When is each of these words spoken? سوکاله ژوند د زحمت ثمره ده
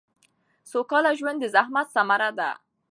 سوکاله 0.71 1.11
ژوند 1.19 1.37
د 1.41 1.45
زحمت 1.55 1.87
ثمره 1.95 2.29
ده 2.39 2.49